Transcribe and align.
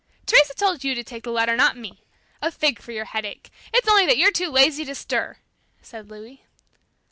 "Teresa 0.25 0.55
told 0.55 0.83
you 0.83 0.95
to 0.95 1.03
take 1.03 1.23
the 1.25 1.31
letter, 1.31 1.55
not 1.55 1.77
me. 1.77 2.01
A 2.41 2.49
fig 2.51 2.79
for 2.79 2.91
your 2.91 3.05
headache! 3.05 3.51
It's 3.71 3.87
only 3.87 4.07
that 4.07 4.17
you're 4.17 4.31
too 4.31 4.49
lazy 4.49 4.83
to 4.85 4.95
stir!" 4.95 5.37
said 5.83 6.09
Louis. 6.09 6.41